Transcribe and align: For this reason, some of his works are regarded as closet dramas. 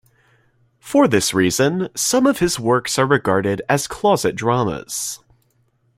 For 0.79 1.07
this 1.07 1.31
reason, 1.31 1.89
some 1.95 2.25
of 2.25 2.39
his 2.39 2.59
works 2.59 2.97
are 2.97 3.05
regarded 3.05 3.61
as 3.69 3.85
closet 3.87 4.35
dramas. 4.35 5.19